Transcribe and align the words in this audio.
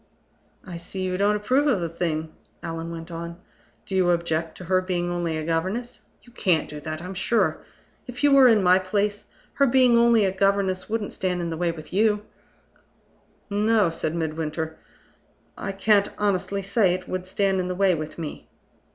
"I 0.65 0.77
see 0.77 1.03
you 1.03 1.15
don't 1.15 1.35
approve 1.35 1.67
of 1.67 1.79
the 1.79 1.87
thing," 1.87 2.33
Allan 2.63 2.89
went 2.89 3.11
on. 3.11 3.39
"Do 3.85 3.95
you 3.95 4.09
object 4.09 4.57
to 4.57 4.63
her 4.65 4.81
being 4.81 5.11
only 5.11 5.37
a 5.37 5.45
governess? 5.45 5.99
You 6.23 6.31
can't 6.33 6.67
do 6.67 6.79
that, 6.79 7.03
I'm 7.03 7.13
sure. 7.13 7.63
If 8.07 8.23
you 8.23 8.31
were 8.31 8.47
in 8.47 8.63
my 8.63 8.79
place, 8.79 9.25
her 9.53 9.67
being 9.67 9.95
only 9.99 10.25
a 10.25 10.31
governess 10.31 10.89
wouldn't 10.89 11.13
stand 11.13 11.39
in 11.39 11.51
the 11.51 11.55
way 11.57 11.71
with 11.71 11.93
you?" 11.93 12.23
"No," 13.47 13.91
said 13.91 14.15
Midwinter; 14.15 14.75
"I 15.55 15.71
can't 15.71 16.09
honestly 16.17 16.63
say 16.63 16.95
it 16.95 17.07
would 17.07 17.27
stand 17.27 17.59
in 17.59 17.67
the 17.67 17.75
way 17.75 17.93
with 17.93 18.17
me." 18.17 18.49